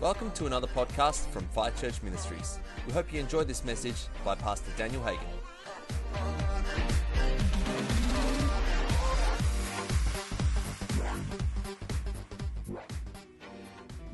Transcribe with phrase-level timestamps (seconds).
[0.00, 2.58] Welcome to another podcast from Fire Church Ministries.
[2.86, 5.20] We hope you enjoyed this message by Pastor Daniel Hagen.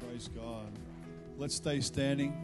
[0.01, 0.73] Praise God.
[1.39, 2.35] Let's stay standing.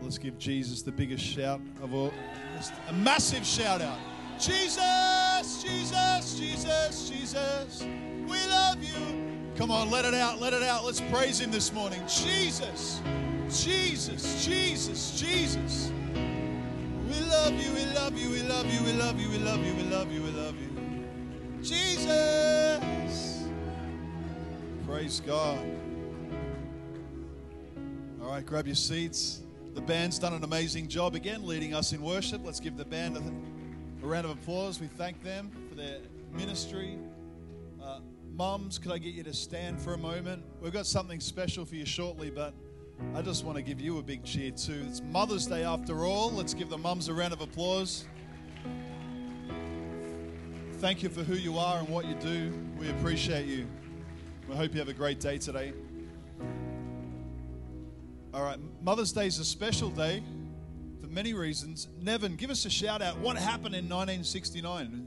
[0.00, 2.14] Let's give Jesus the biggest shout of all.
[2.56, 3.98] Just A massive shout out.
[4.38, 7.84] Jesus, Jesus, Jesus, Jesus.
[9.56, 10.84] Come on, let it out, let it out.
[10.84, 12.02] Let's praise him this morning.
[12.08, 13.00] Jesus,
[13.48, 15.92] Jesus, Jesus, Jesus.
[17.08, 19.74] We love you, we love you, we love you, we love you, we love you,
[19.74, 21.62] we love you, we love you.
[21.62, 23.44] Jesus.
[24.88, 25.64] Praise God.
[28.22, 29.40] All right, grab your seats.
[29.74, 32.40] The band's done an amazing job again leading us in worship.
[32.44, 34.80] Let's give the band a, a round of applause.
[34.80, 35.98] We thank them for their
[36.32, 36.98] ministry.
[37.84, 37.98] Uh,
[38.34, 40.42] mums, could I get you to stand for a moment?
[40.62, 42.54] We've got something special for you shortly, but
[43.14, 44.86] I just want to give you a big cheer too.
[44.88, 46.32] It's Mother's Day after all.
[46.32, 48.06] Let's give the mums a round of applause.
[50.78, 52.54] Thank you for who you are and what you do.
[52.78, 53.66] We appreciate you.
[54.48, 55.74] We hope you have a great day today.
[58.32, 60.22] All right, Mother's Day is a special day
[61.02, 61.88] for many reasons.
[62.00, 63.18] Nevin, give us a shout out.
[63.18, 65.06] What happened in 1969?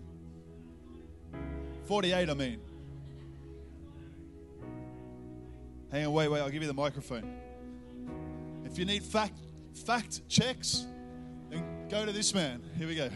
[1.85, 2.59] 48, I mean.
[5.91, 7.23] Hang on, wait, wait, I'll give you the microphone.
[8.65, 9.39] If you need fact
[9.73, 10.85] fact checks,
[11.49, 12.61] then go to this man.
[12.77, 13.09] Here we go.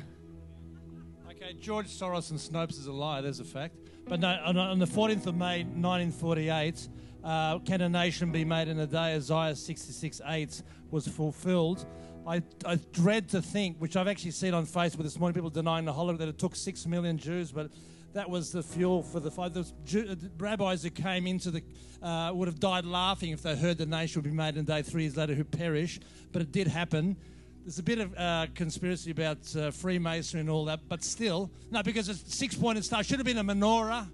[1.30, 3.76] Okay, George Soros and Snopes is a lie, there's a fact.
[4.08, 6.88] But no, on, the 14th of May 1948,
[7.24, 9.16] uh, can a nation be made in a day?
[9.16, 11.86] Isaiah 66 8 was fulfilled.
[12.26, 15.86] I, I dread to think, which I've actually seen on Facebook this morning, people denying
[15.86, 17.72] the Holocaust, that it took six million Jews, but
[18.14, 19.54] that was the fuel for the fight.
[19.86, 21.64] Jew, uh, rabbis who came into the
[22.02, 24.82] uh, would have died laughing if they heard the nation would be made in day
[24.82, 26.04] three years later, who perished.
[26.32, 27.16] But it did happen.
[27.64, 31.84] There's a bit of uh, conspiracy about uh, Freemasonry and all that, but still, no,
[31.84, 33.04] because it's six pointed star.
[33.04, 34.10] Should have been a menorah.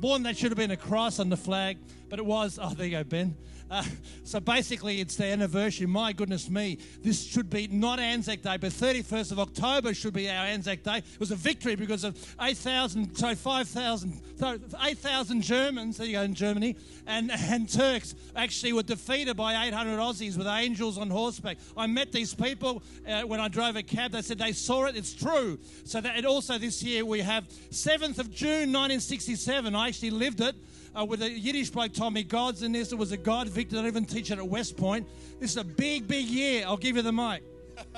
[0.00, 1.78] Born that should have been a cross on the flag,
[2.08, 2.58] but it was.
[2.60, 3.36] Oh, there you go, Ben.
[3.70, 3.82] Uh,
[4.24, 5.86] so basically, it's the anniversary.
[5.86, 10.28] My goodness me, this should be not Anzac Day, but 31st of October should be
[10.28, 10.98] our Anzac Day.
[10.98, 16.22] It was a victory because of 8,000, sorry, 5,000, sorry, 8,000 Germans, there you go,
[16.22, 16.76] in Germany,
[17.06, 21.56] and, and Turks actually were defeated by 800 Aussies with angels on horseback.
[21.76, 24.12] I met these people uh, when I drove a cab.
[24.12, 24.96] They said they saw it.
[24.96, 25.58] It's true.
[25.84, 29.74] So that, and also this year we have 7th of June 1967.
[29.74, 30.54] I actually lived it
[30.98, 32.92] uh, with a Yiddish bloke told me God's in this.
[32.92, 33.76] It was a God Victor.
[33.76, 35.06] Don't even teach it at West Point.
[35.40, 36.64] This is a big, big year.
[36.66, 37.42] I'll give you the mic.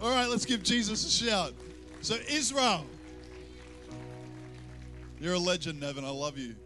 [0.00, 1.52] All right, let's give Jesus a shout.
[2.00, 2.84] So, Israel,
[5.20, 6.04] you're a legend, Nevin.
[6.04, 6.56] I love you.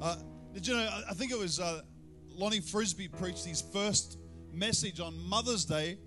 [0.00, 0.16] Uh,
[0.54, 0.80] did you know?
[0.80, 1.80] I- I think it was uh,
[2.30, 4.18] Lonnie Frisbee preached his first
[4.52, 5.98] message on Mother's Day.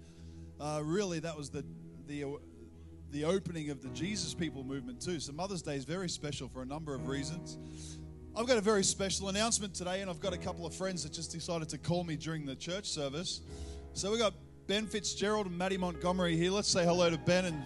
[0.59, 1.66] Uh, really, that was the
[2.07, 2.28] the uh,
[3.11, 5.19] the opening of the Jesus People movement too.
[5.19, 7.57] So Mother's Day is very special for a number of reasons.
[8.39, 11.11] I've got a very special announcement today, and I've got a couple of friends that
[11.11, 13.41] just decided to call me during the church service.
[13.94, 14.33] So we've got
[14.66, 16.51] Ben Fitzgerald and Maddie Montgomery here.
[16.51, 17.61] Let's say hello to Ben and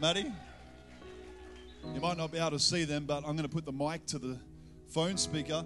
[0.00, 0.32] Maddie.
[1.92, 4.06] You might not be able to see them, but I'm going to put the mic
[4.06, 4.38] to the
[4.90, 5.64] phone speaker.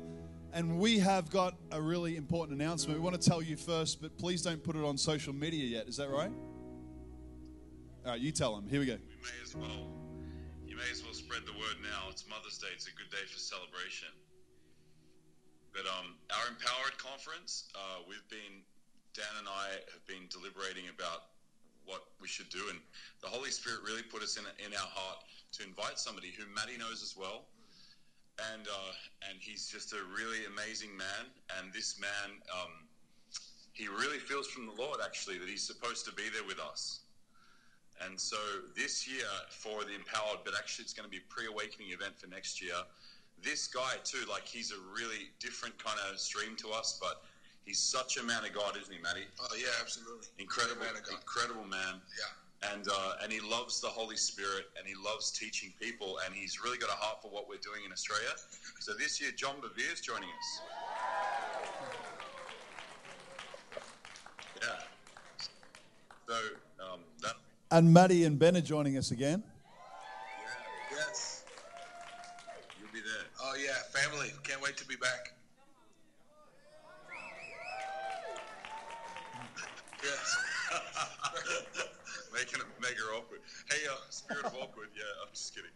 [0.55, 2.99] And we have got a really important announcement.
[2.99, 5.87] We want to tell you first, but please don't put it on social media yet.
[5.87, 6.33] Is that right?
[8.07, 8.71] All right, you tell them.
[8.71, 8.95] Here we go.
[8.95, 10.04] We may as well.
[10.75, 12.11] You may as well spread the word now.
[12.11, 12.67] It's Mother's Day.
[12.75, 14.11] It's a good day for celebration.
[15.71, 18.59] But um, our Empowered conference, uh, we've been
[19.15, 21.31] Dan and I have been deliberating about
[21.87, 22.83] what we should do, and
[23.23, 25.23] the Holy Spirit really put us in in our heart
[25.55, 27.47] to invite somebody who Maddie knows as well,
[28.51, 31.31] and uh, and he's just a really amazing man.
[31.55, 32.91] And this man, um,
[33.79, 37.04] he really feels from the Lord actually that he's supposed to be there with us.
[38.03, 38.37] And so
[38.77, 42.27] this year for the Empowered, but actually it's going to be a pre-awakening event for
[42.27, 42.75] next year.
[43.43, 47.23] This guy too, like he's a really different kind of stream to us, but
[47.65, 49.27] he's such a man of God, isn't he, Maddie?
[49.41, 50.29] Oh yeah, absolutely.
[50.39, 52.01] Incredible, man incredible man.
[52.19, 52.73] Yeah.
[52.73, 56.63] And uh, and he loves the Holy Spirit, and he loves teaching people, and he's
[56.65, 58.31] really got a heart for what we're doing in Australia.
[58.81, 60.61] So this year, John Bevere is joining us.
[64.63, 64.81] Yeah.
[66.27, 66.35] So
[66.81, 67.37] um, that
[67.75, 69.43] And Maddie and Ben are joining us again.
[69.43, 71.43] yeah, Yes.
[72.79, 73.27] you'll be there.
[73.43, 74.29] Oh yeah, family.
[74.45, 75.33] Can't wait to be back.
[80.05, 80.37] Yes.
[82.33, 83.41] Making it mega awkward.
[83.69, 84.91] Hey, uh, spirit of awkward.
[84.95, 85.71] Yeah, I'm just kidding.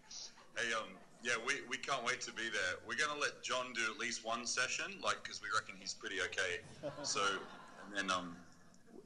[0.57, 0.91] Hey, um,
[1.25, 2.79] yeah, we, we can't wait to be there.
[2.87, 6.21] We're gonna let John do at least one session, like, because we reckon he's pretty
[6.21, 6.63] okay.
[7.03, 7.23] So
[7.89, 8.37] and then um,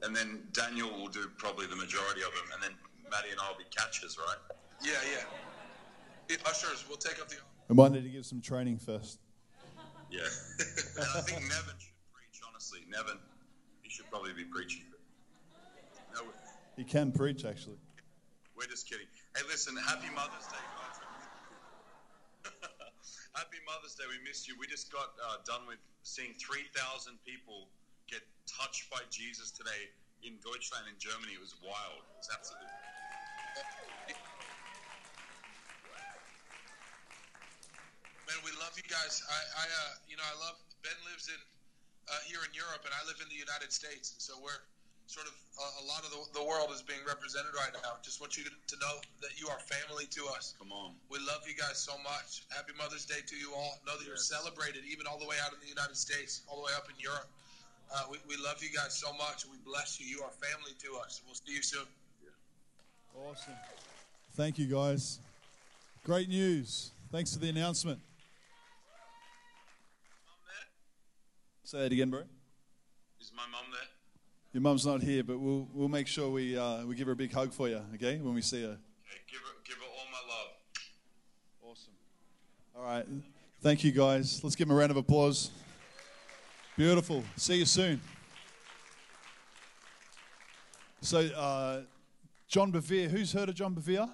[0.01, 2.71] and then Daniel will do probably the majority of them, and then
[3.11, 4.37] Maddie and I will be catchers, right?
[4.83, 5.23] Yeah, yeah.
[6.27, 7.35] The ushers, we'll take up the.
[7.67, 9.19] We might need to give some training first.
[10.09, 10.21] Yeah.
[10.97, 12.41] and I think Nevin should preach.
[12.47, 13.17] Honestly, Nevin,
[13.81, 14.83] he should probably be preaching.
[16.13, 16.21] No,
[16.77, 17.77] He can preach, actually.
[18.55, 19.07] we're just kidding.
[19.35, 20.97] Hey, listen, happy Mother's Day, guys.
[23.35, 24.03] happy Mother's Day.
[24.09, 24.55] We missed you.
[24.59, 27.69] We just got uh, done with seeing 3,000 people
[28.07, 29.91] get touched by Jesus today
[30.23, 31.35] in Deutschland, in Germany.
[31.35, 32.03] It was wild.
[32.03, 32.71] It was absolutely.
[38.23, 39.19] Man, we love you guys.
[39.27, 40.57] I, I uh, you know, I love.
[40.83, 41.39] Ben lives in
[42.11, 44.59] uh, here in Europe, and I live in the United States, and so we're
[45.07, 47.99] sort of uh, a lot of the, the world is being represented right now.
[48.03, 50.55] Just want you to, to know that you are family to us.
[50.59, 50.95] Come on.
[51.11, 52.47] We love you guys so much.
[52.51, 53.79] Happy Mother's Day to you all.
[53.87, 56.65] Know that you're celebrated even all the way out in the United States, all the
[56.67, 57.27] way up in Europe.
[57.95, 60.07] Uh, we, we love you guys so much, we bless you.
[60.07, 61.21] You are family to us.
[61.25, 61.85] We'll see you soon.
[63.15, 63.53] Awesome.
[64.35, 65.19] Thank you, guys.
[66.03, 66.89] Great news.
[67.11, 67.99] Thanks for the announcement.
[70.25, 70.65] Mum there?
[71.63, 72.21] Say that again, bro.
[73.21, 73.87] Is my mum there?
[74.53, 77.15] Your mum's not here, but we'll, we'll make sure we, uh, we give her a
[77.15, 78.69] big hug for you, okay, when we see her.
[78.69, 80.49] Okay, give her, give her all my love.
[81.61, 81.93] Awesome.
[82.75, 83.05] All right.
[83.61, 84.43] Thank you, guys.
[84.43, 85.51] Let's give them a round of applause.
[86.75, 87.23] Beautiful.
[87.35, 88.01] See you soon.
[91.01, 91.81] So, uh,
[92.47, 93.11] John Bevere.
[93.11, 94.09] Who's heard of John Bevere?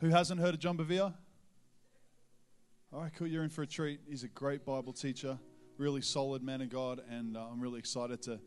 [0.00, 1.14] Who hasn't heard of John Bevere?
[2.92, 3.26] All right, cool.
[3.26, 4.00] You're in for a treat.
[4.06, 5.38] He's a great Bible teacher,
[5.78, 8.38] really solid man of God, and uh, I'm really excited to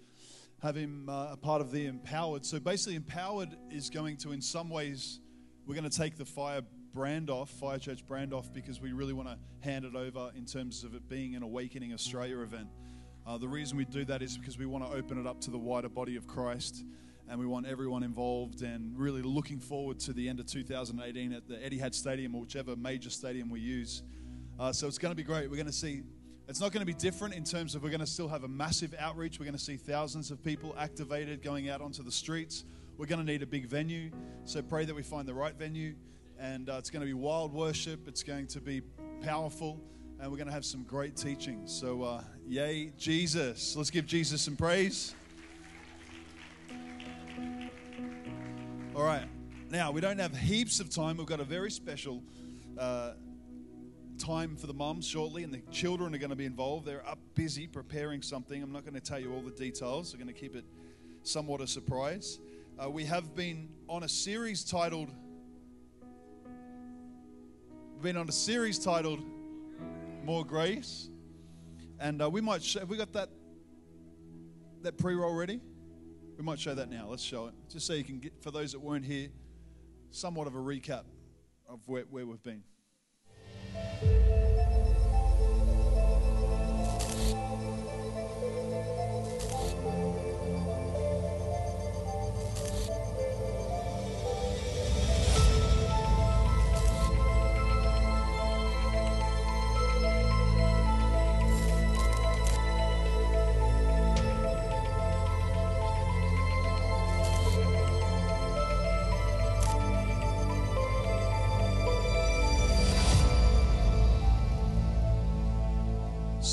[0.62, 2.46] have him uh, a part of the Empowered.
[2.46, 5.20] So basically, Empowered is going to, in some ways,
[5.66, 6.62] we're going to take the Fire
[6.94, 10.46] brand off, Fire Church brand off, because we really want to hand it over in
[10.46, 12.68] terms of it being an Awakening Australia event.
[13.26, 15.52] Uh, the reason we do that is because we want to open it up to
[15.52, 16.84] the wider body of Christ
[17.30, 21.48] and we want everyone involved and really looking forward to the end of 2018 at
[21.48, 24.04] the Etihad Stadium or whichever major stadium we use.
[24.60, 25.50] Uh, so it's going to be great.
[25.50, 26.04] We're going to see,
[26.50, 28.48] it's not going to be different in terms of we're going to still have a
[28.48, 29.40] massive outreach.
[29.40, 32.66] We're going to see thousands of people activated going out onto the streets.
[32.98, 34.12] We're going to need a big venue.
[34.44, 35.96] So pray that we find the right venue.
[36.40, 38.82] And uh, it's going to be wild worship, it's going to be
[39.22, 39.80] powerful,
[40.20, 41.62] and we're going to have some great teaching.
[41.66, 43.76] So, uh, yay, Jesus.
[43.76, 45.16] Let's give Jesus some praise.
[48.96, 49.28] All right.
[49.70, 51.18] Now, we don't have heaps of time.
[51.18, 52.22] We've got a very special
[52.78, 53.14] uh,
[54.20, 56.86] time for the mums shortly, and the children are going to be involved.
[56.86, 58.62] They're up busy preparing something.
[58.62, 60.66] I'm not going to tell you all the details, we're going to keep it
[61.24, 62.40] somewhat a surprise.
[62.78, 65.10] Uh, we have been on a series titled,
[68.04, 69.22] been on a series titled
[70.26, 71.10] More Grace.
[72.02, 73.30] And uh, we might, show, have we got that,
[74.82, 75.62] that pre roll ready?
[76.38, 77.08] We might show that now.
[77.08, 77.54] Let's show it.
[77.70, 79.30] Just so you can get, for those that weren't here,
[80.12, 81.04] somewhat of a recap
[81.66, 82.64] of where, where we've been.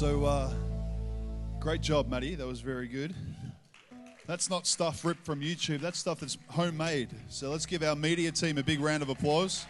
[0.01, 0.51] So, uh,
[1.59, 2.35] great job, Maddie.
[2.35, 3.15] That was very good.
[4.27, 5.83] That's not stuff ripped from YouTube.
[5.83, 7.11] That's stuff that's homemade.
[7.29, 9.67] So let's give our media team a big round of applause.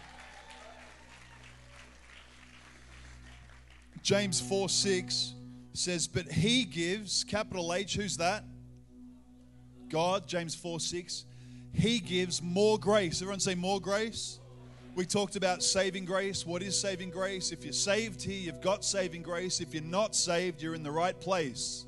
[4.03, 5.33] James 4 6
[5.73, 8.45] says, But he gives, capital H, who's that?
[9.89, 11.25] God, James 4 6.
[11.73, 13.21] He gives more grace.
[13.21, 14.39] Everyone say more grace.
[14.93, 16.45] We talked about saving grace.
[16.45, 17.53] What is saving grace?
[17.53, 19.61] If you're saved here, you've got saving grace.
[19.61, 21.85] If you're not saved, you're in the right place.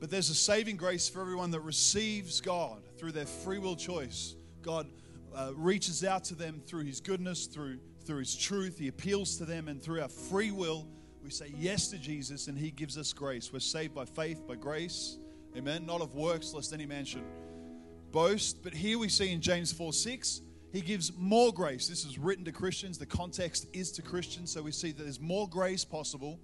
[0.00, 4.34] But there's a saving grace for everyone that receives God through their free will choice.
[4.62, 4.86] God
[5.34, 8.78] uh, reaches out to them through His goodness, through through His truth.
[8.78, 10.88] He appeals to them, and through our free will,
[11.22, 13.52] we say yes to Jesus, and He gives us grace.
[13.52, 15.18] We're saved by faith, by grace.
[15.54, 15.84] Amen.
[15.84, 17.24] Not of works, lest any man should
[18.12, 18.62] boast.
[18.62, 21.88] But here we see in James 4 6, he gives more grace.
[21.88, 22.98] This is written to Christians.
[22.98, 24.52] The context is to Christians.
[24.52, 26.38] So we see that there's more grace possible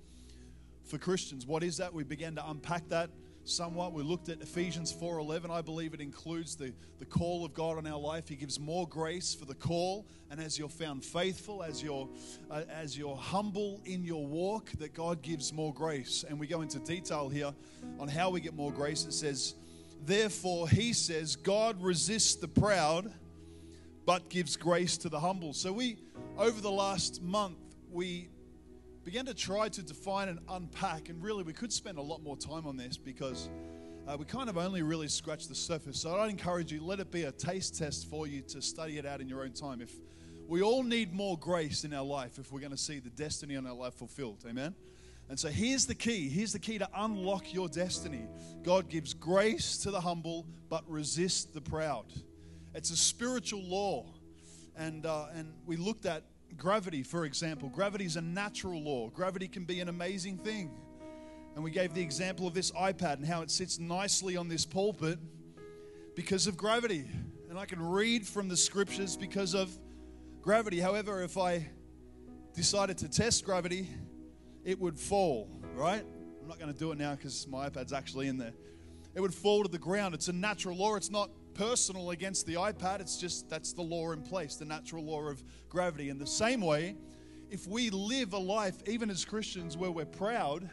[0.85, 1.47] for Christians.
[1.47, 1.93] What is that?
[1.93, 3.11] We began to unpack that
[3.45, 3.93] somewhat.
[3.93, 5.51] We looked at Ephesians 4:11.
[5.51, 8.29] I believe it includes the, the call of God on our life.
[8.29, 12.09] He gives more grace for the call, and as you're found faithful, as you're
[12.51, 16.25] uh, as you're humble in your walk, that God gives more grace.
[16.29, 17.53] And we go into detail here
[17.99, 19.05] on how we get more grace.
[19.05, 19.55] It says,
[20.07, 23.13] "Therefore, he says, God resists the proud,
[24.07, 25.99] but gives grace to the humble." So we
[26.37, 27.59] over the last month
[27.91, 28.29] we
[29.05, 32.37] began to try to define and unpack, and really we could spend a lot more
[32.37, 33.51] time on this because
[34.07, 36.01] uh, we kind of only really scratched the surface.
[36.01, 39.07] So I'd encourage you, let it be a taste test for you to study it
[39.07, 39.81] out in your own time.
[39.81, 39.93] If
[40.47, 43.57] we all need more grace in our life if we're going to see the destiny
[43.57, 44.75] on our life fulfilled, amen.
[45.29, 46.29] And so here's the key.
[46.29, 48.27] Here's the key to unlock your destiny.
[48.63, 52.07] God gives grace to the humble, but resist the proud.
[52.75, 54.15] It's a spiritual law,
[54.77, 56.25] and uh, and we looked at
[56.57, 59.09] Gravity, for example, gravity is a natural law.
[59.11, 60.71] Gravity can be an amazing thing.
[61.55, 64.65] And we gave the example of this iPad and how it sits nicely on this
[64.65, 65.19] pulpit
[66.15, 67.05] because of gravity.
[67.49, 69.77] And I can read from the scriptures because of
[70.43, 70.81] gravity.
[70.81, 71.69] However, if I
[72.55, 73.89] decided to test gravity,
[74.65, 76.05] it would fall, right?
[76.43, 78.53] I'm not going to do it now because my iPad's actually in there.
[79.15, 80.15] It would fall to the ground.
[80.15, 80.97] It's a natural law.
[80.97, 83.01] It's not personal against the iPad.
[83.01, 86.09] It's just that's the law in place, the natural law of gravity.
[86.09, 86.97] In the same way,
[87.51, 90.69] if we live a life, even as Christians, where we're proud,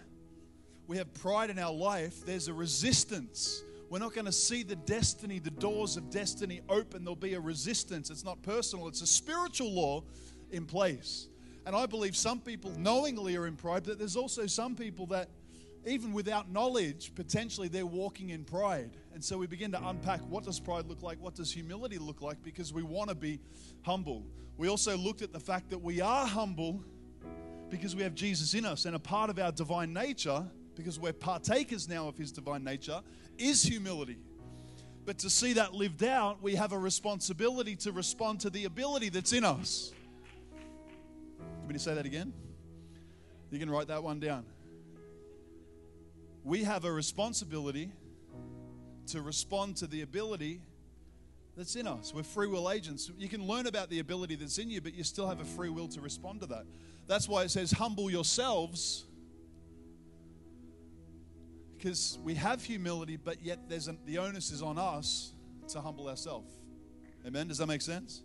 [0.88, 3.64] we have pride in our life, there's a resistance.
[3.90, 7.04] We're not going to see the destiny, the doors of destiny open.
[7.04, 8.10] There'll be a resistance.
[8.10, 10.04] It's not personal, it's a spiritual law
[10.50, 11.28] in place.
[11.66, 15.30] And I believe some people knowingly are in pride, but there's also some people that
[15.86, 18.92] even without knowledge, potentially they're walking in pride.
[19.14, 21.20] And so we begin to unpack what does pride look like?
[21.20, 22.42] What does humility look like?
[22.44, 23.40] Because we want to be
[23.82, 24.24] humble.
[24.58, 26.84] We also looked at the fact that we are humble
[27.70, 28.86] because we have Jesus in us.
[28.86, 30.44] And a part of our divine nature,
[30.76, 33.02] because we're partakers now of his divine nature,
[33.38, 34.18] is humility.
[35.04, 39.10] But to see that lived out, we have a responsibility to respond to the ability
[39.10, 39.92] that's in us.
[41.62, 42.34] Let me say that again?
[43.50, 44.46] You can write that one down
[46.44, 47.92] we have a responsibility
[49.08, 50.62] to respond to the ability
[51.56, 52.14] that's in us.
[52.14, 53.12] We're free will agents.
[53.18, 55.70] You can learn about the ability that's in you, but you still have a free
[55.70, 56.66] will to respond to that.
[57.08, 59.06] That's why it says, humble yourselves.
[61.78, 65.34] Because we have humility, but yet there's an, the onus is on us
[65.70, 66.52] to humble ourselves.
[67.26, 67.48] Amen.
[67.48, 68.22] Does that make sense?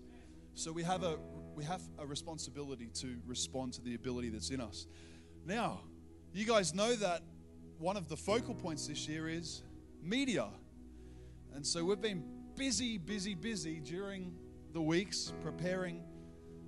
[0.54, 1.18] So we have a
[1.56, 4.86] we have a responsibility to respond to the ability that's in us.
[5.46, 5.80] Now,
[6.34, 7.22] you guys know that
[7.78, 9.62] one of the focal points this year is
[10.02, 10.48] media.
[11.54, 12.22] And so we've been
[12.56, 14.34] busy, busy, busy during
[14.74, 16.02] the weeks preparing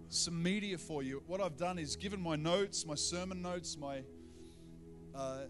[0.08, 1.22] some media for you.
[1.26, 4.02] What I've done is given my notes, my sermon notes, my
[5.14, 5.40] uh,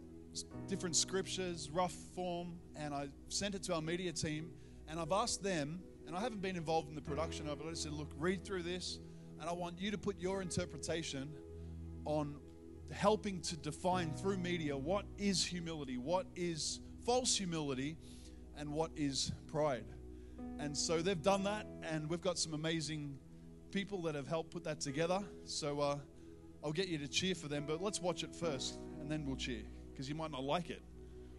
[0.66, 4.50] different scriptures, rough form, and I sent it to our media team.
[4.88, 7.70] And I've asked them, and I haven't been involved in the production of it, I
[7.70, 8.98] just said, look, read through this,
[9.40, 11.30] and I want you to put your interpretation
[12.04, 12.36] on
[12.92, 17.96] helping to define through media what is humility, what is false humility,
[18.56, 19.84] and what is pride.
[20.58, 23.16] And so they've done that, and we've got some amazing
[23.70, 25.20] people that have helped put that together.
[25.44, 25.98] So uh,
[26.64, 29.36] I'll get you to cheer for them, but let's watch it first, and then we'll
[29.36, 30.82] cheer, because you might not like it.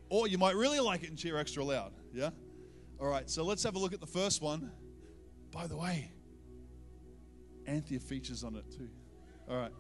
[0.09, 1.93] Or you might really like it and cheer extra loud.
[2.13, 2.29] Yeah?
[2.99, 4.71] All right, so let's have a look at the first one.
[5.51, 6.11] By the way,
[7.69, 8.89] Anthea features on it too.
[9.47, 9.71] All right.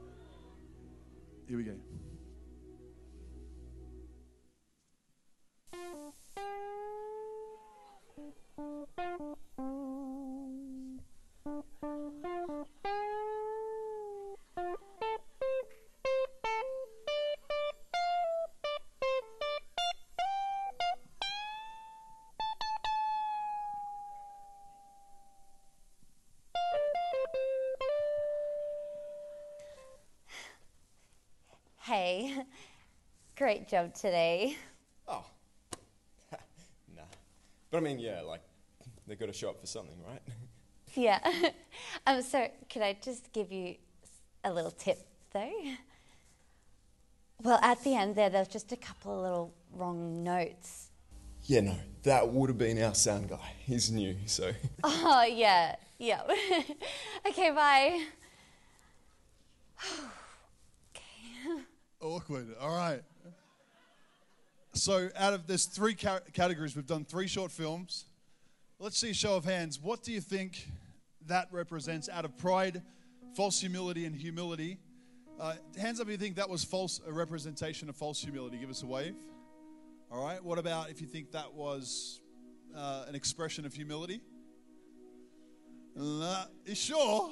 [1.47, 1.73] Here we go.
[33.49, 34.55] Great job today.
[35.07, 35.25] Oh.
[36.95, 37.01] nah.
[37.71, 38.41] But I mean, yeah, like,
[39.07, 40.21] they've got to show up for something, right?
[40.93, 41.19] yeah.
[42.05, 43.73] um, so, could I just give you
[44.43, 44.99] a little tip,
[45.33, 45.51] though?
[47.41, 50.91] Well, at the end there, there was just a couple of little wrong notes.
[51.45, 53.53] Yeah, no, that would have been our sound guy.
[53.65, 54.51] He's new, so.
[54.83, 56.21] oh, yeah, yeah.
[57.27, 57.99] okay, bye.
[60.95, 61.63] okay.
[61.99, 62.55] Awkward.
[62.61, 63.01] All right.
[64.79, 68.05] So, out of there's three ca- categories, we've done three short films.
[68.79, 69.77] Let's see a show of hands.
[69.77, 70.69] What do you think
[71.27, 72.81] that represents out of pride,
[73.35, 74.79] false humility, and humility?
[75.37, 78.57] Uh, hands up if you think that was false, a representation of false humility.
[78.57, 79.15] Give us a wave.
[80.09, 80.41] All right.
[80.41, 82.21] What about if you think that was
[82.73, 84.21] uh, an expression of humility?
[85.99, 87.31] Uh, sure?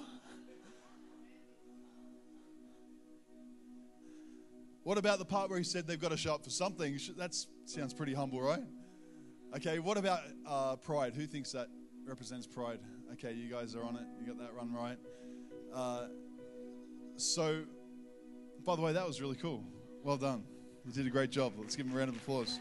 [4.88, 6.98] What about the part where he said they've got to show up for something?
[7.18, 8.64] That sounds pretty humble, right?
[9.54, 11.14] Okay, what about uh, pride?
[11.14, 11.68] Who thinks that
[12.06, 12.80] represents pride?
[13.12, 14.06] Okay, you guys are on it.
[14.18, 14.98] You got that run right.
[15.76, 16.06] Uh,
[17.18, 17.64] so,
[18.66, 19.62] by the way, that was really cool.
[20.06, 20.46] Well done.
[20.86, 21.52] You did a great job.
[21.58, 22.58] Let's give him a round of applause.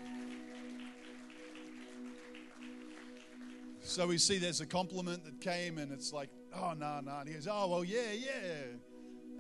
[3.83, 7.19] So we see there's a compliment that came, and it's like, oh, no, no.
[7.21, 8.31] And he goes, oh, well, yeah, yeah.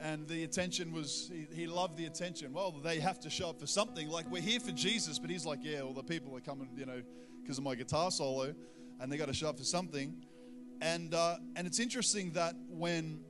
[0.00, 2.53] And the attention was, he, he loved the attention.
[2.53, 4.09] Well, they have to show up for something.
[4.09, 6.87] Like, we're here for Jesus, but he's like, yeah, well, the people are coming, you
[6.87, 7.03] know,
[7.43, 8.55] because of my guitar solo,
[9.00, 10.15] and they got to show up for something.
[10.81, 13.21] And, uh, and it's interesting that when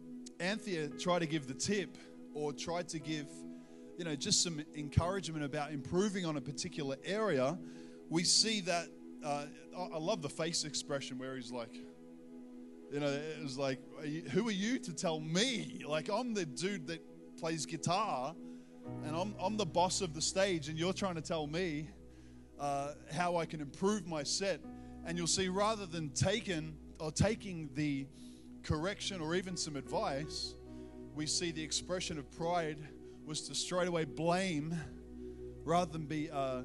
[0.40, 1.96] Anthea tried to give the tip
[2.34, 3.28] or tried to give,
[3.96, 7.56] you know, just some encouragement about improving on a particular area,
[8.10, 8.88] we see that
[9.24, 9.44] uh,
[9.76, 11.80] I love the face expression where he's like,
[12.92, 13.80] you know, it was like,
[14.30, 15.82] who are you to tell me?
[15.86, 17.00] Like, I'm the dude that
[17.38, 18.34] plays guitar
[19.04, 21.88] and I'm, I'm the boss of the stage, and you're trying to tell me
[22.58, 24.60] uh, how I can improve my set.
[25.04, 28.06] And you'll see, rather than taking or taking the
[28.62, 30.54] correction or even some advice,
[31.14, 32.78] we see the expression of pride
[33.24, 34.74] was to straight away blame
[35.64, 36.62] rather than be uh,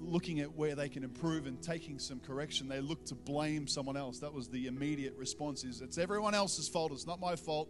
[0.00, 3.96] looking at where they can improve and taking some correction, they look to blame someone
[3.96, 4.18] else.
[4.18, 7.68] That was the immediate response is it's everyone else's fault, it's not my fault.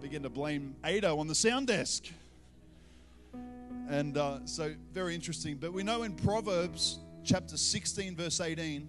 [0.00, 2.04] Begin to blame Ado on the sound desk.
[3.88, 5.56] And uh, so, very interesting.
[5.56, 8.88] But we know in Proverbs chapter 16, verse 18,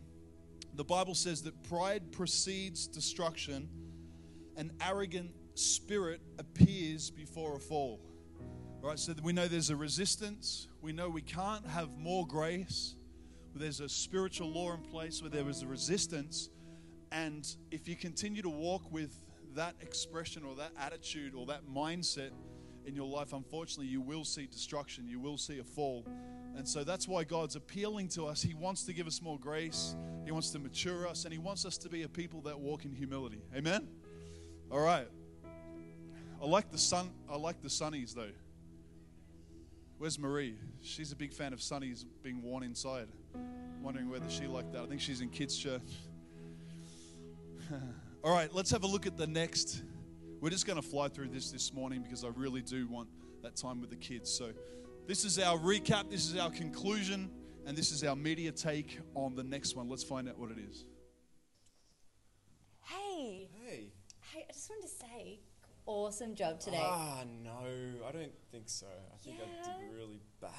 [0.75, 3.69] the Bible says that pride precedes destruction,
[4.57, 7.99] an arrogant spirit appears before a fall.
[8.87, 10.69] Right, so we know there's a resistance.
[10.81, 12.95] We know we can't have more grace.
[13.53, 16.47] There's a spiritual law in place where there is a resistance.
[17.11, 19.19] And if you continue to walk with
[19.55, 22.29] that expression or that attitude or that mindset
[22.85, 25.05] in your life, unfortunately, you will see destruction.
[25.05, 26.07] You will see a fall.
[26.55, 28.41] And so that's why God's appealing to us.
[28.41, 31.65] He wants to give us more grace, He wants to mature us, and He wants
[31.65, 33.41] us to be a people that walk in humility.
[33.53, 33.85] Amen?
[34.71, 35.09] All right.
[36.41, 37.09] I like the sun.
[37.29, 38.31] I like the sunnies though.
[39.97, 40.55] Where's Marie?
[40.83, 43.07] She's a big fan of sunnies being worn inside.
[43.81, 44.83] Wondering whether she liked that.
[44.83, 45.81] I think she's in kids' church.
[48.23, 49.81] All right, let's have a look at the next.
[50.39, 53.09] We're just going to fly through this this morning because I really do want
[53.41, 54.31] that time with the kids.
[54.31, 54.51] So,
[55.07, 57.31] this is our recap, this is our conclusion,
[57.65, 59.89] and this is our media take on the next one.
[59.89, 60.85] Let's find out what it is.
[62.83, 63.49] Hey.
[63.65, 63.93] Hey.
[64.31, 65.39] Hey, I just wanted to say,
[65.87, 66.79] awesome job today.
[66.79, 67.51] Ah, no,
[68.07, 68.85] I don't think so.
[68.85, 70.51] I think I did really bad.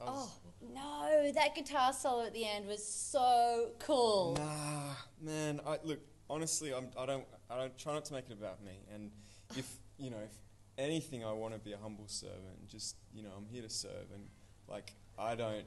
[0.00, 0.32] I Oh,
[0.74, 4.36] no, that guitar solo at the end was so cool.
[4.38, 5.60] Nah, man.
[5.66, 6.72] I look honestly.
[6.74, 6.88] I'm.
[6.98, 7.24] I don't.
[7.50, 8.72] I don't try not to make it about me.
[8.92, 9.10] And
[9.56, 10.32] if you know, if
[10.78, 12.68] anything, I want to be a humble servant.
[12.68, 14.10] Just you know, I'm here to serve.
[14.12, 14.24] And
[14.68, 15.64] like, I don't.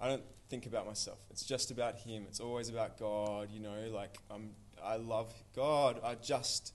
[0.00, 1.18] I don't think about myself.
[1.30, 2.24] It's just about Him.
[2.28, 3.48] It's always about God.
[3.50, 4.50] You know, like I'm.
[4.82, 6.00] I love God.
[6.04, 6.72] I just.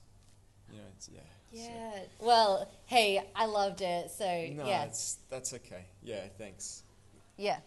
[0.70, 0.84] You know.
[0.96, 1.20] It's yeah.
[1.52, 2.02] So- Yeah.
[2.20, 4.10] Well, hey, I loved it.
[4.10, 4.84] So, No, yeah.
[4.84, 5.84] it's that's okay.
[6.02, 6.82] Yeah, thanks.
[7.36, 7.58] Yeah.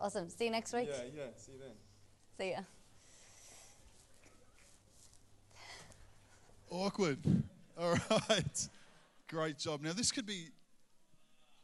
[0.00, 0.28] Awesome.
[0.28, 0.88] See you next week.
[0.90, 1.22] Yeah, yeah.
[1.36, 1.74] See you then.
[2.38, 2.60] See ya.
[6.70, 7.18] Awkward.
[7.78, 7.96] All
[8.28, 8.68] right.
[9.28, 9.80] Great job.
[9.82, 10.48] Now this could be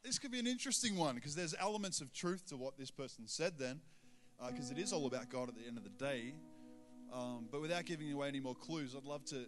[0.04, 3.26] this could be an interesting one because there's elements of truth to what this person
[3.26, 3.80] said then,
[4.50, 6.34] because it is all about God at the end of the day.
[7.12, 9.46] Um, but without giving away any more clues, I'd love to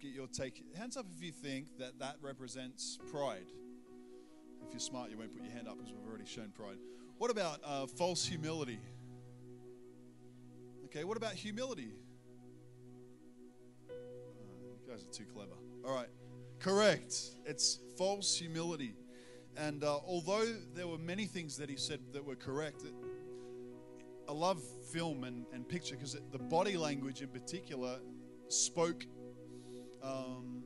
[0.00, 0.62] get your take.
[0.76, 3.46] Hands up if you think that that represents pride.
[4.66, 6.76] If you're smart, you won't put your hand up because we've already shown pride.
[7.18, 8.78] What about uh, false humility?
[10.86, 11.90] Okay, what about humility?
[13.88, 15.52] You guys are too clever.
[15.86, 16.08] All right.
[16.60, 17.14] Correct.
[17.44, 18.94] It's false humility.
[19.56, 22.94] And uh, although there were many things that he said that were correct, it,
[24.28, 27.98] I love film and, and picture because the body language in particular
[28.48, 29.06] spoke
[30.02, 30.64] um,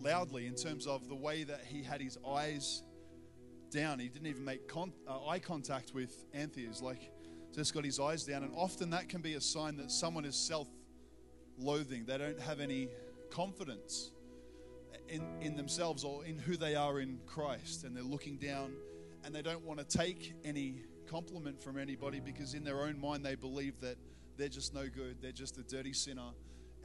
[0.00, 2.82] loudly in terms of the way that he had his eyes
[3.70, 3.98] down.
[3.98, 6.70] He didn't even make con- uh, eye contact with Anthea.
[6.80, 7.10] Like,
[7.52, 8.42] just got his eyes down.
[8.42, 10.68] And often that can be a sign that someone is self
[11.58, 12.04] loathing.
[12.06, 12.88] They don't have any
[13.30, 14.10] confidence
[15.08, 17.84] in, in themselves or in who they are in Christ.
[17.84, 18.72] And they're looking down
[19.24, 23.24] and they don't want to take any compliment from anybody because in their own mind
[23.24, 23.96] they believe that
[24.36, 25.18] they're just no good.
[25.20, 26.30] They're just a dirty sinner.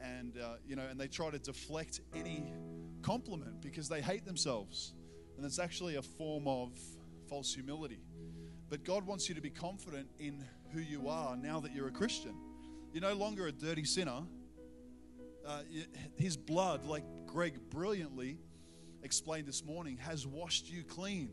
[0.02, 2.52] And, uh, you know, and they try to deflect any
[3.02, 4.94] compliment because they hate themselves.
[5.36, 6.78] And it's actually a form of
[7.28, 8.00] false humility
[8.68, 11.92] But God wants you to be confident in who you are now that you're a
[11.92, 12.34] Christian.
[12.92, 14.22] You're no longer a dirty sinner.
[15.46, 15.62] Uh,
[16.16, 18.38] his blood, like Greg brilliantly
[19.02, 21.30] explained this morning, has washed you clean.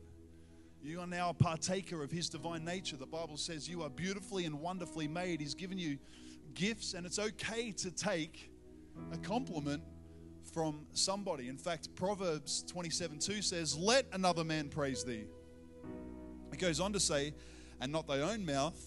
[0.81, 2.97] You are now a partaker of His divine nature.
[2.97, 5.41] The Bible says you are beautifully and wonderfully made.
[5.41, 5.97] He's given you
[6.53, 8.51] gifts, and it's okay to take
[9.11, 9.83] a compliment
[10.53, 11.49] from somebody.
[11.49, 15.25] In fact, Proverbs 27 2 says, Let another man praise thee.
[16.51, 17.33] It goes on to say,
[17.79, 18.79] And not thy own mouth,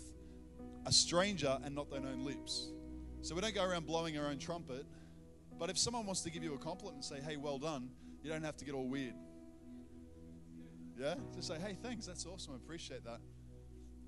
[0.86, 2.70] a stranger, and not thine own lips.
[3.22, 4.86] So we don't go around blowing our own trumpet.
[5.58, 7.90] But if someone wants to give you a compliment and say, Hey, well done,
[8.22, 9.14] you don't have to get all weird.
[10.98, 11.14] Yeah?
[11.34, 13.20] Just say, Hey, thanks, that's awesome, I appreciate that.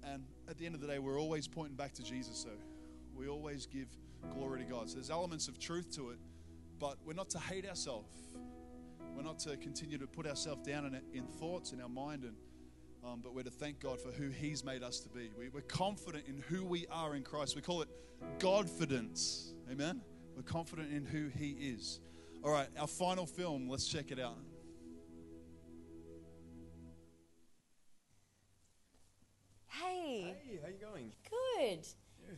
[0.04, 2.50] And at the end of the day, we're always pointing back to Jesus, so
[3.16, 3.88] we always give
[4.32, 4.88] glory to God.
[4.88, 6.18] So there's elements of truth to it,
[6.78, 8.08] but we're not to hate ourselves.
[9.14, 12.34] We're not to continue to put ourselves down in, in thoughts in our mind, and
[13.04, 15.30] um, but we're to thank God for who He's made us to be.
[15.36, 17.56] We, we're confident in who we are in Christ.
[17.56, 17.88] We call it
[18.38, 19.52] Godfidence.
[19.70, 20.00] Amen.
[20.36, 22.00] We're confident in who He is.
[22.44, 23.68] All right, our final film.
[23.68, 24.38] Let's check it out.
[29.68, 31.12] Hey, Hey, how you going?
[31.28, 31.86] good.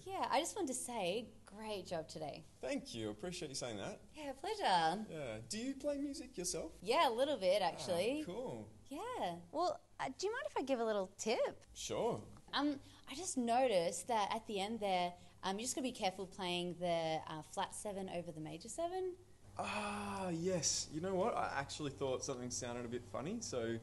[0.07, 2.45] Yeah, I just wanted to say, great job today.
[2.61, 3.11] Thank you.
[3.11, 4.01] Appreciate you saying that.
[4.17, 5.05] Yeah, pleasure.
[5.11, 5.37] Yeah.
[5.49, 6.73] Do you play music yourself?
[6.83, 8.23] Yeah, a little bit actually.
[8.23, 8.69] Ah, cool.
[8.89, 9.35] Yeah.
[9.53, 11.61] Well, uh, do you mind if I give a little tip?
[11.75, 12.21] Sure.
[12.53, 12.79] Um,
[13.11, 16.77] I just noticed that at the end there, um, you're just gonna be careful playing
[16.81, 19.13] the uh, flat seven over the major seven.
[19.59, 20.89] Ah, yes.
[20.93, 21.37] You know what?
[21.37, 23.77] I actually thought something sounded a bit funny, so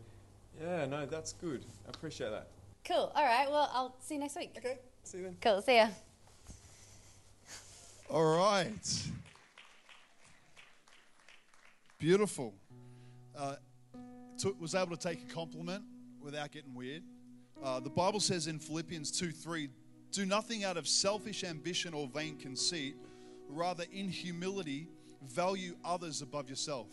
[0.62, 1.66] yeah, no, that's good.
[1.86, 2.48] I appreciate that.
[2.84, 3.12] Cool.
[3.16, 3.50] All right.
[3.50, 4.54] Well, I'll see you next week.
[4.58, 5.38] Okay, see you then.
[5.42, 5.62] Cool.
[5.62, 5.88] See ya.
[8.10, 9.04] All right.
[12.00, 12.54] Beautiful.
[13.38, 13.56] Uh,
[14.38, 15.84] took, was able to take a compliment
[16.20, 17.04] without getting weird.
[17.64, 19.70] Uh, the Bible says in Philippians 2 3,
[20.12, 22.96] do nothing out of selfish ambition or vain conceit,
[23.48, 24.88] rather, in humility,
[25.24, 26.88] value others above yourself.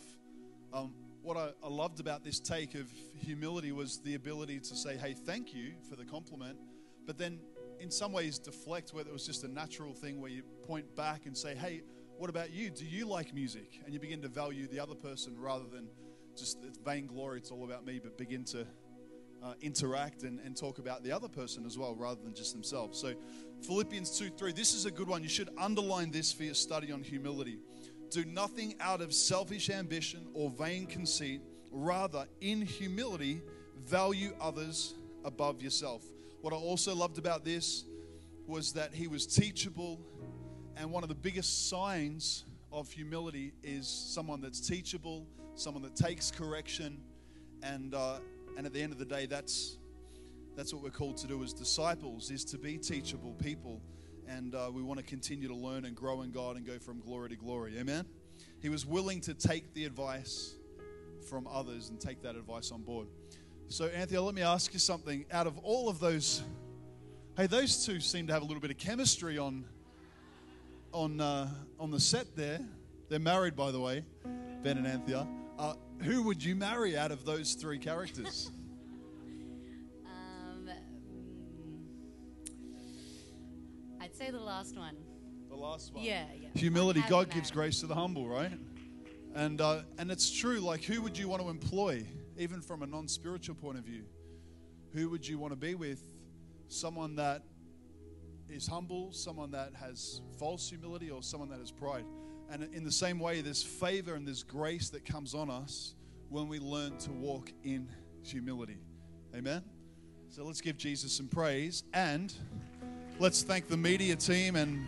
[0.71, 4.95] Um, what I, I loved about this take of humility was the ability to say,
[4.95, 6.57] hey, thank you for the compliment,
[7.05, 7.39] but then
[7.79, 11.25] in some ways deflect whether it was just a natural thing where you point back
[11.25, 11.81] and say, hey,
[12.17, 12.69] what about you?
[12.69, 13.79] Do you like music?
[13.85, 15.87] And you begin to value the other person rather than
[16.37, 18.67] just it's vainglory, it's all about me, but begin to
[19.41, 22.99] uh, interact and, and talk about the other person as well rather than just themselves.
[22.99, 23.13] So,
[23.65, 25.23] Philippians 2 3, this is a good one.
[25.23, 27.59] You should underline this for your study on humility.
[28.09, 33.41] Do nothing out of selfish ambition or vain conceit, rather, in humility,
[33.85, 36.03] value others above yourself.
[36.41, 37.83] What I also loved about this
[38.47, 39.99] was that he was teachable,
[40.77, 46.31] and one of the biggest signs of humility is someone that's teachable, someone that takes
[46.31, 47.01] correction,
[47.61, 48.19] and uh,
[48.57, 49.77] and at the end of the day, that's
[50.55, 53.81] that's what we're called to do as disciples: is to be teachable people,
[54.25, 57.01] and uh, we want to continue to learn and grow in God and go from
[57.01, 57.77] glory to glory.
[57.77, 58.05] Amen.
[58.61, 60.55] He was willing to take the advice
[61.29, 63.07] from others and take that advice on board.
[63.69, 65.25] So, Anthea, let me ask you something.
[65.31, 66.41] Out of all of those,
[67.37, 69.63] hey, those two seem to have a little bit of chemistry on
[70.91, 71.47] on uh,
[71.79, 72.59] on the set there.
[73.09, 74.03] They're married, by the way,
[74.63, 75.27] Ben and Anthea.
[75.59, 78.51] Uh, who would you marry out of those three characters?
[80.05, 80.69] Um,
[84.01, 84.95] I'd say the last one.
[85.47, 86.03] the last one.
[86.03, 86.47] Yeah, yeah.
[86.55, 87.03] Humility.
[87.07, 88.51] God gives grace to the humble, right?
[89.35, 90.59] And uh, and it's true.
[90.59, 92.03] Like, who would you want to employ,
[92.39, 94.03] even from a non-spiritual point of view?
[94.93, 96.01] Who would you want to be with?
[96.69, 97.43] Someone that
[98.49, 102.05] is humble, someone that has false humility, or someone that has pride.
[102.49, 105.93] And in the same way, there's favor and there's grace that comes on us
[106.29, 107.87] when we learn to walk in
[108.23, 108.77] humility.
[109.35, 109.63] Amen?
[110.29, 112.33] So let's give Jesus some praise and
[113.19, 114.87] let's thank the media team and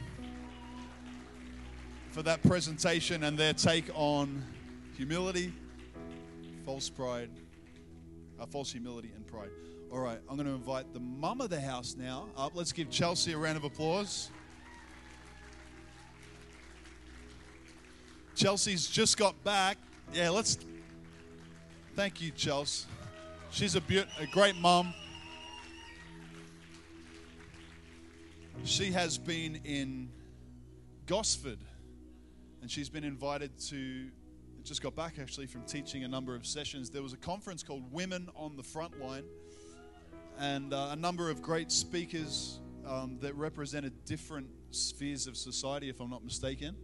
[2.12, 4.44] for that presentation and their take on
[4.96, 5.54] humility,
[6.66, 7.30] false pride,
[8.40, 9.50] uh, false humility and pride.
[9.92, 12.52] All right, I'm going to invite the mum of the house now up.
[12.56, 14.30] Let's give Chelsea a round of applause.
[18.36, 19.78] Chelsea's just got back.
[20.14, 20.58] Yeah, let's.
[21.96, 22.88] Thank you, Chelsea.
[23.50, 24.94] She's a, beaut- a great mum.
[28.64, 30.10] She has been in
[31.06, 31.60] Gosford
[32.62, 34.08] and she's been invited to
[34.64, 37.84] just got back actually from teaching a number of sessions there was a conference called
[37.92, 39.24] women on the front line
[40.40, 46.00] and uh, a number of great speakers um, that represented different spheres of society if
[46.00, 46.76] i'm not mistaken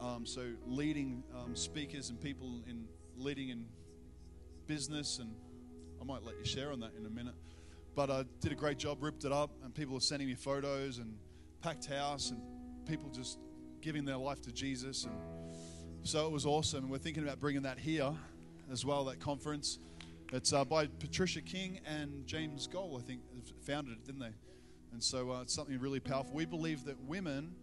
[0.00, 3.66] um, so leading um, speakers and people in leading in
[4.66, 5.30] business and
[6.00, 7.34] i might let you share on that in a minute
[7.98, 10.98] but I did a great job, ripped it up, and people are sending me photos
[10.98, 11.16] and
[11.62, 12.40] packed house and
[12.86, 13.40] people just
[13.80, 15.02] giving their life to Jesus.
[15.02, 15.14] And
[16.02, 16.88] so it was awesome.
[16.88, 18.12] We're thinking about bringing that here
[18.70, 19.78] as well, that conference.
[20.32, 23.20] It's uh, by Patricia King and James Goll, I think,
[23.62, 24.34] founded it, didn't they?
[24.92, 26.34] And so uh, it's something really powerful.
[26.34, 27.54] We believe that women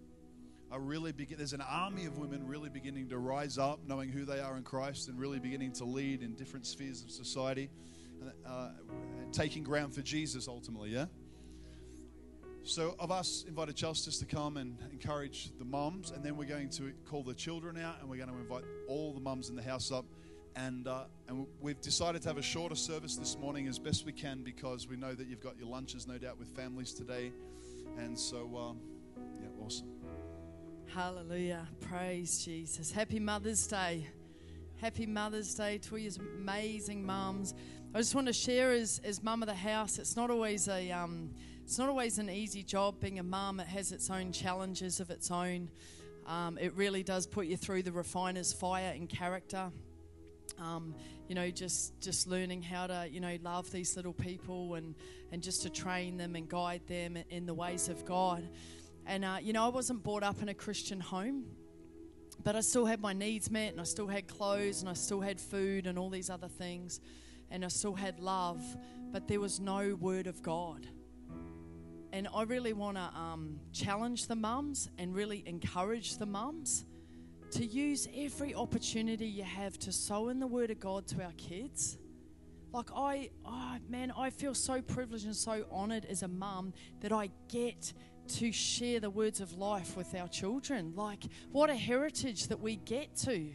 [0.72, 1.38] are really begin.
[1.38, 4.64] There's an army of women really beginning to rise up, knowing who they are in
[4.64, 7.70] Christ, and really beginning to lead in different spheres of society,
[8.46, 8.70] uh,
[9.32, 10.90] taking ground for Jesus ultimately.
[10.90, 11.06] Yeah.
[12.68, 16.70] So I've asked, invited Chelsea to come and encourage the mums, and then we're going
[16.70, 19.62] to call the children out, and we're going to invite all the mums in the
[19.62, 20.04] house up.
[20.56, 24.12] And, uh, and we've decided to have a shorter service this morning as best we
[24.12, 27.32] can because we know that you've got your lunches, no doubt, with families today.
[28.00, 28.80] And so, um,
[29.40, 29.92] yeah, awesome.
[30.88, 31.68] Hallelujah.
[31.82, 32.90] Praise Jesus.
[32.90, 34.08] Happy Mother's Day.
[34.82, 37.54] Happy Mother's Day to all you amazing mums.
[37.94, 40.92] I just want to share as, as mum of the house, it's not always a
[40.92, 41.30] um,
[41.66, 43.60] it's not always an easy job being a mum.
[43.60, 45.70] It has its own challenges of its own.
[46.28, 49.72] Um, it really does put you through the refiner's fire in character.
[50.60, 50.94] Um,
[51.28, 54.94] you know, just just learning how to you know love these little people and
[55.32, 58.48] and just to train them and guide them in the ways of God.
[59.08, 61.46] And, uh, you know, I wasn't brought up in a Christian home,
[62.44, 65.22] but I still had my needs met and I still had clothes and I still
[65.22, 67.00] had food and all these other things.
[67.52, 68.62] And I still had love,
[69.12, 70.88] but there was no word of God.
[72.16, 76.86] And I really want to um, challenge the mums and really encourage the mums
[77.52, 81.34] to use every opportunity you have to sow in the word of God to our
[81.34, 81.98] kids.
[82.72, 87.12] Like, I, oh man, I feel so privileged and so honored as a mum that
[87.12, 87.92] I get
[88.30, 90.94] to share the words of life with our children.
[90.96, 93.50] Like, what a heritage that we get to.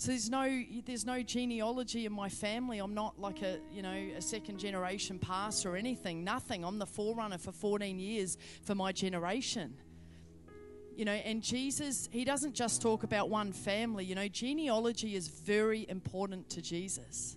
[0.00, 2.78] So there's no there's no genealogy in my family.
[2.78, 6.24] I'm not like a you know a second generation pastor or anything.
[6.24, 6.64] Nothing.
[6.64, 9.74] I'm the forerunner for 14 years for my generation.
[10.96, 14.06] You know, and Jesus, he doesn't just talk about one family.
[14.06, 17.36] You know, genealogy is very important to Jesus.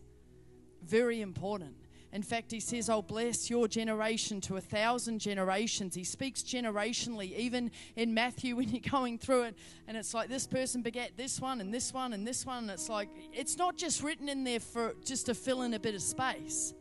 [0.84, 1.76] Very important.
[2.14, 5.96] In fact, he says, I'll bless your generation to a thousand generations.
[5.96, 9.58] He speaks generationally, even in Matthew when you're going through it.
[9.88, 12.66] And it's like this person begat this one and this one and this one.
[12.66, 15.80] And it's like, it's not just written in there for just to fill in a
[15.80, 16.76] bit of space.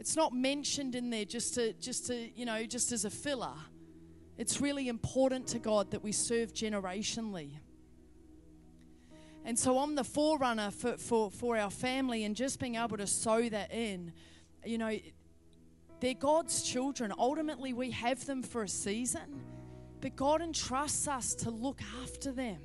[0.00, 3.54] It's not mentioned in there just to, just to, you know, just as a filler.
[4.36, 7.52] It's really important to God that we serve generationally.
[9.44, 13.06] And so I'm the forerunner for, for, for our family and just being able to
[13.06, 14.12] sow that in.
[14.64, 14.98] You know,
[16.00, 17.12] they're God's children.
[17.16, 19.42] Ultimately, we have them for a season,
[20.00, 22.58] but God entrusts us to look after them.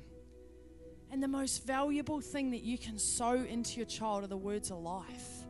[1.10, 4.70] And the most valuable thing that you can sow into your child are the words
[4.70, 5.46] of life.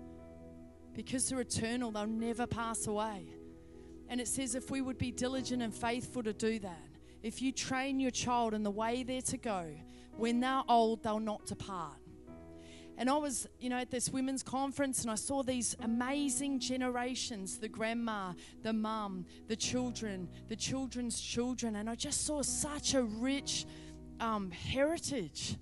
[0.94, 3.26] Because they're eternal, they'll never pass away.
[4.08, 6.88] And it says if we would be diligent and faithful to do that,
[7.22, 9.66] if you train your child in the way they're to go,
[10.20, 11.96] when they're old, they'll not depart.
[12.98, 17.58] And I was, you know, at this women's conference and I saw these amazing generations
[17.58, 21.76] the grandma, the mum, the children, the children's children.
[21.76, 23.64] And I just saw such a rich
[24.20, 25.56] um, heritage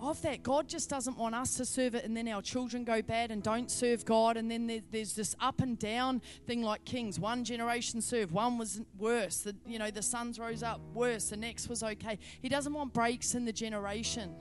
[0.00, 0.42] of that.
[0.42, 3.42] God just doesn't want us to serve it and then our children go bad and
[3.42, 4.36] don't serve God.
[4.36, 7.18] And then there's this up and down thing like kings.
[7.18, 9.38] One generation served, one was worse.
[9.38, 12.18] The, you know, the sons rose up worse, the next was okay.
[12.40, 14.34] He doesn't want breaks in the generation.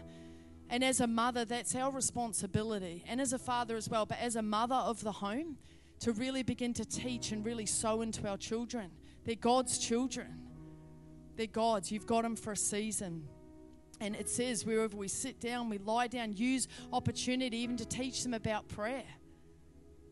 [0.70, 4.06] And as a mother, that's our responsibility, and as a father as well.
[4.06, 5.56] But as a mother of the home,
[6.00, 8.92] to really begin to teach and really sow into our children.
[9.26, 10.28] They're God's children.
[11.36, 11.92] They're God's.
[11.92, 13.28] You've got them for a season.
[14.00, 18.24] And it says, wherever we sit down, we lie down, use opportunity even to teach
[18.24, 19.06] them about prayer.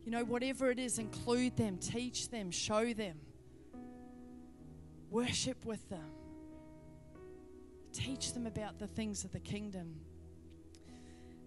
[0.05, 3.17] You know, whatever it is, include them, teach them, show them,
[5.09, 6.11] worship with them,
[7.91, 9.95] teach them about the things of the kingdom.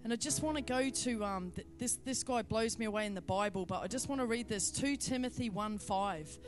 [0.05, 1.99] And I just want to go to um, th- this.
[2.05, 4.71] This guy blows me away in the Bible, but I just want to read this:
[4.71, 6.39] 2 Timothy 1 5.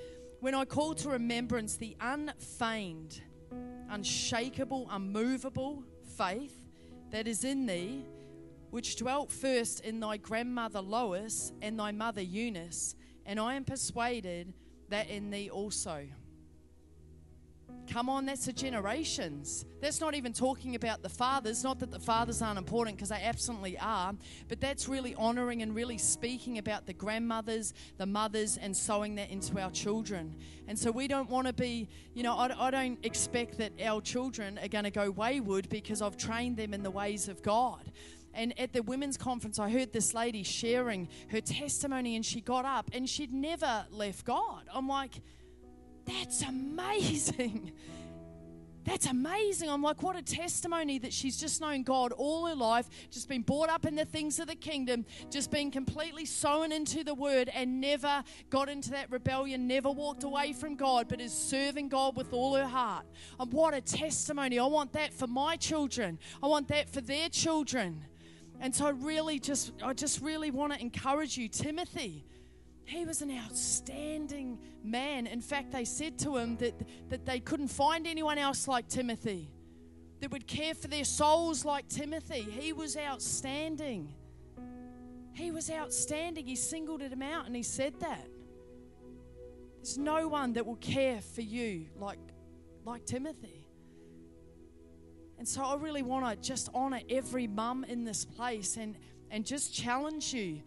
[0.41, 3.21] When I call to remembrance the unfeigned
[3.91, 5.85] unshakable, unmovable
[6.17, 6.57] faith
[7.11, 8.05] that is in thee,
[8.71, 12.95] which dwelt first in thy grandmother Lois and thy mother Eunice,
[13.27, 14.55] and I am persuaded
[14.89, 16.07] that in thee also.
[17.93, 19.65] Come on, that's the generations.
[19.81, 21.65] That's not even talking about the fathers.
[21.65, 24.15] Not that the fathers aren't important, because they absolutely are,
[24.49, 29.31] but that's really honoring and really speaking about the grandmothers, the mothers, and sowing that
[29.31, 30.37] into our children.
[30.69, 34.01] And so we don't want to be, you know, I, I don't expect that our
[34.01, 37.91] children are going to go wayward because I've trained them in the ways of God.
[38.33, 42.65] And at the women's conference, I heard this lady sharing her testimony, and she got
[42.65, 44.63] up and she'd never left God.
[44.73, 45.21] I'm like,
[46.11, 47.73] that's amazing.
[48.85, 49.69] That's amazing.
[49.69, 53.43] I'm like, what a testimony that she's just known God all her life, just been
[53.43, 57.51] brought up in the things of the kingdom, just been completely sown into the word
[57.55, 62.17] and never got into that rebellion, never walked away from God, but is serving God
[62.17, 63.05] with all her heart.
[63.39, 64.59] And what a testimony.
[64.59, 66.19] I want that for my children.
[66.43, 68.05] I want that for their children.
[68.61, 72.25] And so I really just I just really want to encourage you, Timothy.
[72.91, 75.29] He was an outstanding man.
[75.29, 76.75] In fact, they said to him that,
[77.09, 79.49] that they couldn't find anyone else like Timothy
[80.19, 82.41] that would care for their souls like Timothy.
[82.43, 84.13] He was outstanding.
[85.35, 86.47] He was outstanding.
[86.47, 88.27] He singled him out and he said that.
[89.77, 92.19] There's no one that will care for you like,
[92.85, 93.69] like Timothy.
[95.39, 98.97] And so I really want to just honor every mum in this place and,
[99.31, 100.63] and just challenge you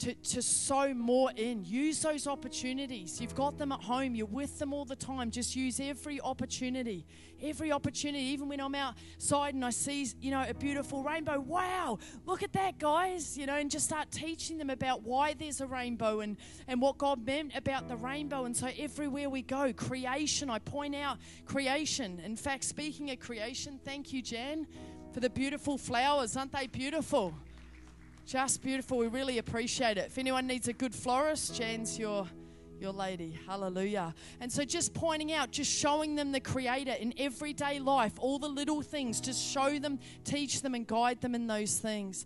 [0.00, 1.64] to, to sow more in.
[1.64, 3.20] Use those opportunities.
[3.20, 5.30] You've got them at home, you're with them all the time.
[5.30, 7.06] Just use every opportunity.
[7.42, 8.24] Every opportunity.
[8.24, 11.40] Even when I'm outside and I see, you know, a beautiful rainbow.
[11.40, 13.36] Wow, look at that, guys.
[13.36, 16.36] You know, and just start teaching them about why there's a rainbow and,
[16.66, 18.44] and what God meant about the rainbow.
[18.44, 22.20] And so everywhere we go, creation, I point out creation.
[22.24, 24.66] In fact, speaking of creation, thank you, Jan,
[25.12, 26.36] for the beautiful flowers.
[26.36, 27.34] Aren't they beautiful?
[28.30, 28.98] Just beautiful.
[28.98, 30.06] We really appreciate it.
[30.06, 32.28] If anyone needs a good florist, Jan's your
[32.78, 33.36] your lady.
[33.44, 34.14] Hallelujah.
[34.38, 38.48] And so just pointing out, just showing them the creator in everyday life, all the
[38.48, 42.24] little things, just show them, teach them and guide them in those things.